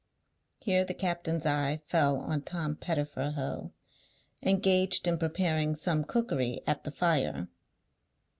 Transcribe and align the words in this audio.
Here 0.61 0.83
the 0.83 0.95
captain's 0.95 1.45
eye 1.45 1.83
fell 1.85 2.17
on 2.19 2.41
Tom 2.41 2.75
Pettifer 2.75 3.29
Ho, 3.35 3.71
engaged 4.41 5.07
in 5.07 5.19
preparing 5.19 5.75
some 5.75 6.03
cookery 6.05 6.59
at 6.65 6.85
the 6.85 6.91
fire. 6.91 7.49